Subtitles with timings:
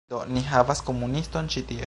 [0.13, 1.79] Do, ni havas komuniston ĉi tie